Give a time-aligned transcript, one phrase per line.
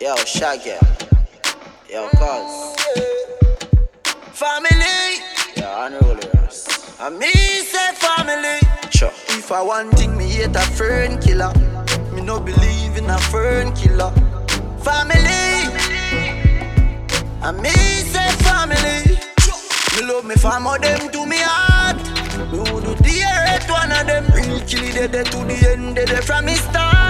[0.00, 0.72] Yo, Shaggy.
[1.90, 2.74] Yo, cuz.
[4.32, 5.20] Family,
[5.54, 6.98] Yo, unruly Boss.
[6.98, 8.60] I me say family.
[8.90, 9.12] Sure.
[9.36, 11.52] If I want thing, me hate a fern killer.
[12.14, 14.10] Me no believe in a fern killer.
[14.80, 15.68] Family,
[17.42, 19.18] I me say family.
[19.96, 22.00] Me love me family, them to me heart.
[22.50, 24.24] Me would do the one of them.
[24.34, 27.09] Real kill it dead to the end, dead from me start.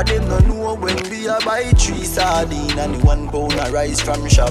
[0.00, 4.00] Cause them no know when we a buy three sardine and one pound a rice
[4.00, 4.50] from shop.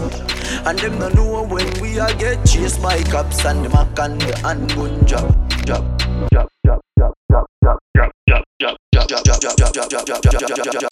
[0.67, 4.21] And them no know when we a get chased by cops and the mac and
[4.21, 5.33] the handgun drop.
[5.65, 5.83] Drop,
[6.29, 10.21] drop, drop, drop, drop, drop, drop, drop, drop, drop, drop, drop, drop, drop, drop, drop,
[10.21, 10.88] drop, drop, drop.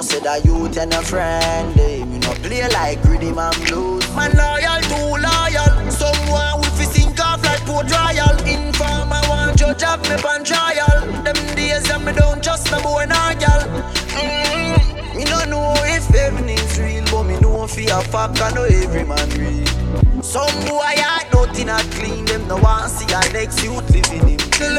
[0.00, 2.04] Know say that youth and a friend eh.
[2.04, 4.04] Me no play like greedy man blues.
[4.14, 5.72] Man loyal, too loyal.
[5.90, 11.00] Someone with fi sink off like Port Royal Informer want judge have me pan trial.
[11.24, 13.62] Them days that me don't trust no boy nor girl
[14.16, 18.50] mm Me no know if heaven is real But me know fi a fact I
[18.52, 19.66] know every man real.
[20.22, 22.24] Some boy heart nothing not clean.
[22.24, 24.38] Them no want see a next youth living in.
[24.38, 24.76] Tell